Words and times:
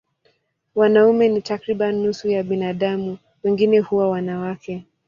Wanaume 0.75 1.29
ni 1.29 1.41
takriban 1.41 1.95
nusu 1.95 2.27
ya 2.29 2.43
binadamu, 2.43 3.17
wengine 3.43 3.79
huwa 3.79 4.09
wanawake. 4.09 4.85